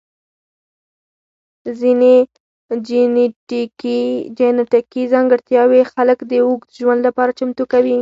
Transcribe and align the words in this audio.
ځینې 2.89 3.25
جنیټیکي 4.37 5.03
ځانګړتیاوې 5.13 5.81
خلک 5.93 6.19
د 6.31 6.33
اوږد 6.45 6.69
ژوند 6.79 6.99
لپاره 7.07 7.35
چمتو 7.39 7.63
کوي. 7.73 7.97